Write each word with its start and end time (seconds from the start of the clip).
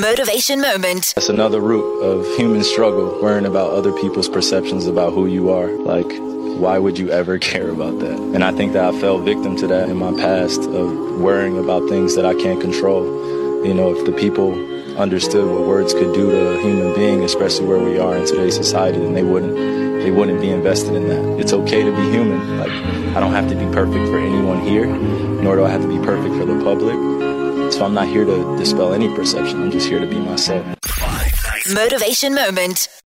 Motivation 0.00 0.60
Moment. 0.60 1.12
That's 1.14 1.28
another 1.28 1.60
root 1.60 2.00
of 2.00 2.26
human 2.36 2.62
struggle, 2.62 3.18
worrying 3.22 3.46
about 3.46 3.70
other 3.70 3.92
people's 3.92 4.28
perceptions 4.28 4.86
about 4.86 5.12
who 5.12 5.26
you 5.26 5.50
are. 5.50 5.70
Like, 5.70 6.06
why 6.60 6.78
would 6.78 6.98
you 6.98 7.10
ever 7.10 7.38
care 7.50 7.70
about 7.70 7.98
that? 8.00 8.18
And 8.18 8.42
I 8.44 8.52
think 8.52 8.72
that 8.72 8.84
I 8.84 9.00
fell 9.00 9.18
victim 9.18 9.56
to 9.56 9.66
that 9.68 9.88
in 9.88 9.96
my 9.96 10.12
past 10.12 10.60
of 10.62 11.20
worrying 11.20 11.58
about 11.58 11.88
things 11.88 12.14
that 12.16 12.26
I 12.26 12.34
can't 12.34 12.60
control. 12.60 13.04
You 13.64 13.74
know, 13.74 13.94
if 13.94 14.04
the 14.04 14.12
people 14.12 14.54
understood 14.96 15.46
what 15.48 15.66
words 15.66 15.92
could 15.92 16.14
do 16.14 16.30
to 16.30 16.58
a 16.58 16.62
human 16.62 16.94
being, 16.94 17.22
especially 17.22 17.66
where 17.66 17.78
we 17.78 17.98
are 17.98 18.16
in 18.16 18.26
today's 18.26 18.56
society, 18.56 18.98
then 18.98 19.14
they 19.14 19.22
wouldn't 19.24 19.56
they 20.02 20.10
wouldn't 20.10 20.40
be 20.40 20.50
invested 20.50 20.94
in 20.94 21.08
that. 21.08 21.40
It's 21.40 21.52
okay 21.52 21.82
to 21.82 21.90
be 21.90 22.10
human. 22.10 22.58
Like 22.58 22.70
I 23.16 23.20
don't 23.20 23.32
have 23.32 23.48
to 23.48 23.54
be 23.56 23.66
perfect 23.74 24.06
for 24.08 24.18
anyone 24.18 24.60
here, 24.60 24.86
nor 24.86 25.56
do 25.56 25.64
I 25.64 25.70
have 25.70 25.82
to 25.82 25.88
be 25.88 25.98
perfect 26.04 26.34
for 26.36 26.44
the 26.44 26.62
public. 26.62 26.96
So 27.72 27.84
I'm 27.84 27.94
not 27.94 28.08
here 28.08 28.24
to 28.24 28.56
dispel 28.56 28.92
any 28.94 29.08
perception. 29.14 29.62
I'm 29.62 29.70
just 29.70 29.88
here 29.88 30.00
to 30.00 30.06
be 30.06 30.18
myself. 30.18 30.64
Motivation 31.72 32.34
Moment. 32.34 32.88